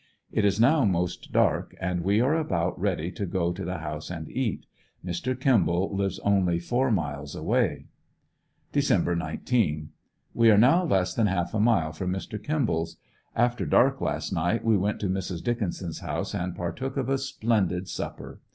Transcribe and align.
It 0.31 0.45
is 0.45 0.59
now 0.59 0.83
most 0.83 1.31
dark 1.31 1.75
and 1.79 2.01
we 2.01 2.19
are 2.21 2.33
about 2.33 2.79
ready 2.81 3.11
to 3.11 3.25
go 3.27 3.53
to 3.53 3.63
the 3.63 3.77
house 3.77 4.09
and 4.09 4.27
eat. 4.31 4.65
Mr. 5.05 5.39
Kimball 5.39 5.95
lives 5.95 6.17
only 6.23 6.57
four 6.57 6.89
miles 6.89 7.35
away. 7.35 7.85
Dec. 8.73 9.15
19.— 9.15 9.89
We 10.33 10.49
are 10.49 10.57
now 10.57 10.85
less 10.85 11.13
than 11.13 11.27
half 11.27 11.53
a 11.53 11.59
mile 11.59 11.91
from 11.91 12.11
Mr. 12.11 12.41
Kimball's. 12.43 12.97
After 13.35 13.63
dark 13.67 14.01
last 14.01 14.33
night 14.33 14.65
we 14.65 14.75
went 14.75 14.99
to 15.01 15.07
Mrs. 15.07 15.43
Dickinson's 15.43 15.99
house 15.99 16.33
and 16.33 16.55
partook 16.55 16.97
of 16.97 17.07
a 17.07 17.19
splendid 17.19 17.87
supper. 17.87 18.41